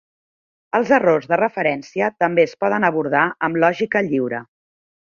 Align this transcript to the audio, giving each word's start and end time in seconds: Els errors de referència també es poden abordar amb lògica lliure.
Els 0.79 0.93
errors 0.97 1.27
de 1.33 1.39
referència 1.41 2.09
també 2.25 2.45
es 2.49 2.59
poden 2.65 2.89
abordar 2.91 3.31
amb 3.51 3.65
lògica 3.67 4.07
lliure. 4.11 4.47